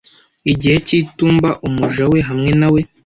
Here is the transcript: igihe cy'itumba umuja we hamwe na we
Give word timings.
igihe 0.51 0.77
cy'itumba 0.85 1.49
umuja 1.67 2.03
we 2.11 2.19
hamwe 2.29 2.51
na 2.59 2.67
we 2.73 2.81